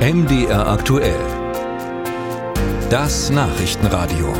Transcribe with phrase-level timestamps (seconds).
[0.00, 1.20] MDR aktuell.
[2.88, 4.32] Das Nachrichtenradio.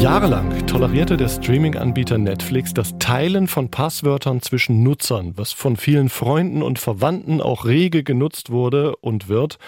[0.00, 6.62] Jahrelang tolerierte der Streaming-Anbieter Netflix das Teilen von Passwörtern zwischen Nutzern, was von vielen Freunden
[6.62, 9.58] und Verwandten auch rege genutzt wurde und wird.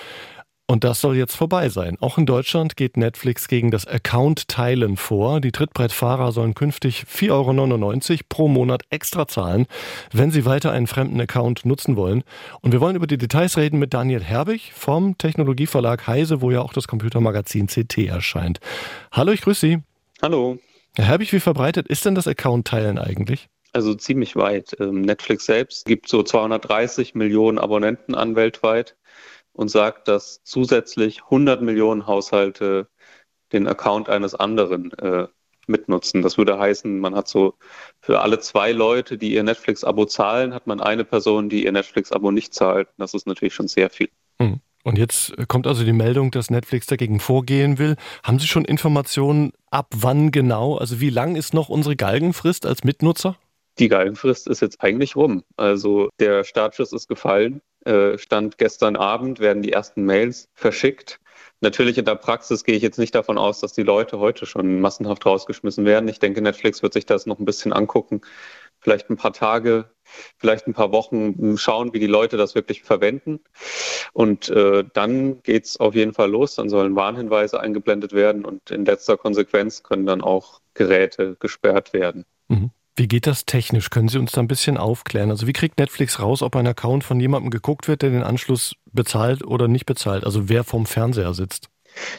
[0.70, 1.96] Und das soll jetzt vorbei sein.
[2.00, 5.40] Auch in Deutschland geht Netflix gegen das Account-Teilen vor.
[5.40, 9.66] Die Trittbrettfahrer sollen künftig 4,99 Euro pro Monat extra zahlen,
[10.12, 12.22] wenn sie weiter einen fremden Account nutzen wollen.
[12.60, 16.60] Und wir wollen über die Details reden mit Daniel Herbig vom Technologieverlag Heise, wo ja
[16.60, 18.60] auch das Computermagazin CT erscheint.
[19.10, 19.78] Hallo, ich grüße Sie.
[20.20, 20.58] Hallo.
[20.96, 23.48] Herr Herbig, wie verbreitet ist denn das Account-Teilen eigentlich?
[23.72, 24.76] Also ziemlich weit.
[24.80, 28.96] Ähm, Netflix selbst gibt so 230 Millionen Abonnenten an weltweit
[29.58, 32.86] und sagt, dass zusätzlich 100 Millionen Haushalte
[33.52, 35.26] den Account eines anderen äh,
[35.66, 36.22] mitnutzen.
[36.22, 37.54] Das würde heißen, man hat so
[38.00, 42.30] für alle zwei Leute, die ihr Netflix-Abo zahlen, hat man eine Person, die ihr Netflix-Abo
[42.30, 42.88] nicht zahlt.
[42.98, 44.08] Das ist natürlich schon sehr viel.
[44.40, 44.60] Hm.
[44.84, 47.96] Und jetzt kommt also die Meldung, dass Netflix dagegen vorgehen will.
[48.22, 50.76] Haben Sie schon Informationen, ab wann genau?
[50.76, 53.36] Also wie lang ist noch unsere Galgenfrist als Mitnutzer?
[53.78, 55.44] Die Galgenfrist ist jetzt eigentlich rum.
[55.56, 57.60] Also der Startschuss ist gefallen.
[57.84, 61.20] Äh, stand gestern Abend, werden die ersten Mails verschickt.
[61.60, 64.80] Natürlich in der Praxis gehe ich jetzt nicht davon aus, dass die Leute heute schon
[64.80, 66.08] massenhaft rausgeschmissen werden.
[66.08, 68.20] Ich denke, Netflix wird sich das noch ein bisschen angucken,
[68.78, 69.90] vielleicht ein paar Tage,
[70.38, 73.40] vielleicht ein paar Wochen schauen, wie die Leute das wirklich verwenden.
[74.12, 76.54] Und äh, dann geht es auf jeden Fall los.
[76.54, 82.24] Dann sollen Warnhinweise eingeblendet werden und in letzter Konsequenz können dann auch Geräte gesperrt werden.
[82.48, 82.70] Mhm.
[82.98, 83.90] Wie geht das technisch?
[83.90, 85.30] Können Sie uns da ein bisschen aufklären?
[85.30, 88.74] Also wie kriegt Netflix raus, ob ein Account von jemandem geguckt wird, der den Anschluss
[88.92, 90.24] bezahlt oder nicht bezahlt?
[90.24, 91.68] Also wer vom Fernseher sitzt?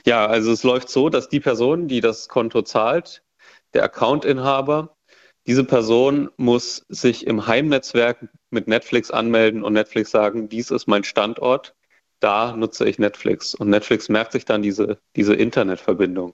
[0.05, 3.23] Ja, also es läuft so, dass die Person, die das Konto zahlt,
[3.73, 4.95] der Accountinhaber,
[5.45, 11.03] diese Person muss sich im Heimnetzwerk mit Netflix anmelden und Netflix sagen, dies ist mein
[11.03, 11.75] Standort
[12.19, 13.55] da nutze ich Netflix.
[13.55, 16.33] Und Netflix merkt sich dann diese, diese Internetverbindung.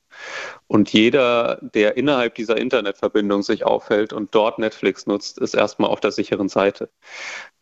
[0.68, 6.00] Und jeder, der innerhalb dieser Internetverbindung sich aufhält und dort Netflix nutzt, ist erstmal auf
[6.00, 6.90] der sicheren Seite.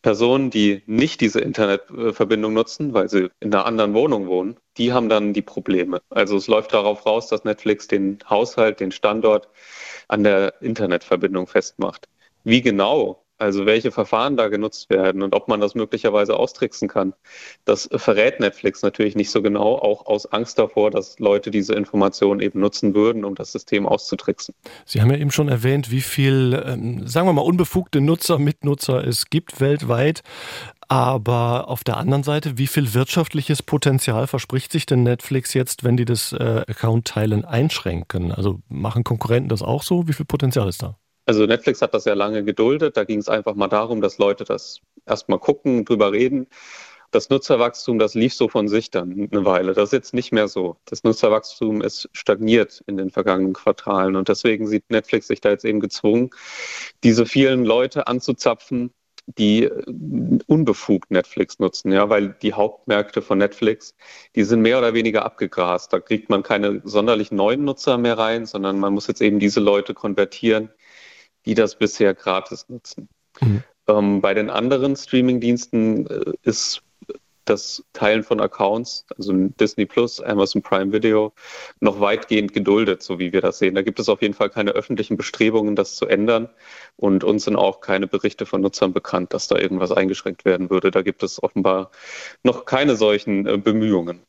[0.01, 5.09] Personen, die nicht diese Internetverbindung nutzen, weil sie in einer anderen Wohnung wohnen, die haben
[5.09, 6.01] dann die Probleme.
[6.09, 9.49] Also es läuft darauf raus, dass Netflix den Haushalt, den Standort
[10.07, 12.07] an der Internetverbindung festmacht.
[12.43, 17.13] Wie genau also welche Verfahren da genutzt werden und ob man das möglicherweise austricksen kann.
[17.65, 22.39] Das verrät Netflix natürlich nicht so genau, auch aus Angst davor, dass Leute diese Informationen
[22.39, 24.53] eben nutzen würden, um das System auszutricksen.
[24.85, 29.05] Sie haben ja eben schon erwähnt, wie viel, ähm, sagen wir mal, unbefugte Nutzer, Mitnutzer
[29.05, 30.23] es gibt weltweit.
[30.89, 35.97] Aber auf der anderen Seite, wie viel wirtschaftliches Potenzial verspricht sich denn Netflix jetzt, wenn
[35.97, 38.31] die das äh, Account-Teilen einschränken?
[38.31, 40.07] Also machen Konkurrenten das auch so?
[40.07, 40.97] Wie viel Potenzial ist da?
[41.25, 42.97] Also Netflix hat das ja lange geduldet.
[42.97, 46.47] Da ging es einfach mal darum, dass Leute das erstmal gucken, drüber reden.
[47.11, 49.73] Das Nutzerwachstum, das lief so von sich dann eine Weile.
[49.73, 50.77] Das ist jetzt nicht mehr so.
[50.85, 54.15] Das Nutzerwachstum ist stagniert in den vergangenen Quartalen.
[54.15, 56.31] Und deswegen sieht Netflix sich da jetzt eben gezwungen,
[57.03, 58.91] diese vielen Leute anzuzapfen,
[59.25, 59.69] die
[60.47, 63.95] unbefugt Netflix nutzen, ja, weil die Hauptmärkte von Netflix,
[64.35, 65.93] die sind mehr oder weniger abgegrast.
[65.93, 69.59] Da kriegt man keine sonderlich neuen Nutzer mehr rein, sondern man muss jetzt eben diese
[69.59, 70.69] Leute konvertieren,
[71.45, 73.09] die das bisher gratis nutzen.
[73.41, 73.63] Mhm.
[73.87, 76.81] Ähm, bei den anderen Streaming-Diensten äh, ist
[77.45, 81.33] das Teilen von Accounts, also Disney Plus, Amazon Prime Video,
[81.79, 83.75] noch weitgehend geduldet, so wie wir das sehen.
[83.75, 86.49] Da gibt es auf jeden Fall keine öffentlichen Bestrebungen, das zu ändern.
[86.95, 90.91] Und uns sind auch keine Berichte von Nutzern bekannt, dass da irgendwas eingeschränkt werden würde.
[90.91, 91.91] Da gibt es offenbar
[92.43, 94.21] noch keine solchen äh, Bemühungen.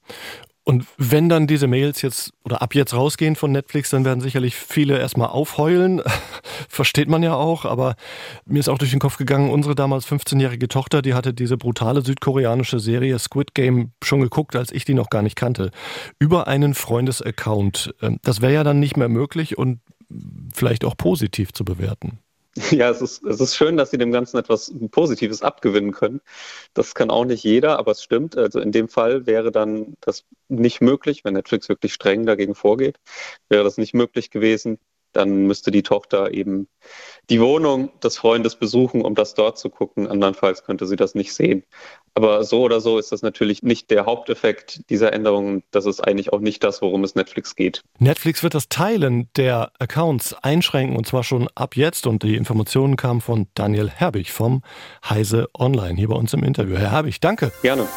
[0.66, 4.56] Und wenn dann diese Mails jetzt oder ab jetzt rausgehen von Netflix, dann werden sicherlich
[4.56, 6.00] viele erstmal aufheulen.
[6.70, 7.96] Versteht man ja auch, aber
[8.46, 12.02] mir ist auch durch den Kopf gegangen, unsere damals 15-jährige Tochter, die hatte diese brutale
[12.02, 15.70] südkoreanische Serie Squid Game schon geguckt, als ich die noch gar nicht kannte.
[16.18, 17.94] Über einen Freundesaccount.
[18.00, 19.80] Ähm, das wäre ja dann nicht mehr möglich und
[20.54, 22.20] vielleicht auch positiv zu bewerten.
[22.70, 26.20] Ja, es ist, es ist schön, dass Sie dem Ganzen etwas Positives abgewinnen können.
[26.74, 28.36] Das kann auch nicht jeder, aber es stimmt.
[28.36, 32.98] Also in dem Fall wäre dann das nicht möglich, wenn Netflix wirklich streng dagegen vorgeht,
[33.48, 34.78] wäre das nicht möglich gewesen,
[35.16, 36.68] dann müsste die Tochter eben
[37.30, 40.06] die Wohnung des Freundes besuchen, um das dort zu gucken.
[40.06, 41.64] Andernfalls könnte sie das nicht sehen.
[42.14, 45.64] Aber so oder so ist das natürlich nicht der Haupteffekt dieser Änderungen.
[45.70, 47.82] Das ist eigentlich auch nicht das, worum es Netflix geht.
[47.98, 52.06] Netflix wird das Teilen der Accounts einschränken und zwar schon ab jetzt.
[52.06, 54.62] Und die Informationen kamen von Daniel Herbig vom
[55.08, 56.76] Heise Online hier bei uns im Interview.
[56.76, 57.50] Herr Herbig, danke.
[57.62, 57.88] Gerne.